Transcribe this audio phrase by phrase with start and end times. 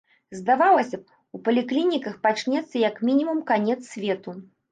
[0.37, 4.35] Здавалася б, у паліклініках пачнецца як мінімум канец свету.